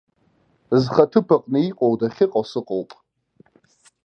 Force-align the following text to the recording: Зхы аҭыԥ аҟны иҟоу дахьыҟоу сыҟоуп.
Зхы 0.81 1.01
аҭыԥ 1.03 1.27
аҟны 1.35 1.59
иҟоу 1.69 1.93
дахьыҟоу 1.99 2.45
сыҟоуп. 2.49 2.89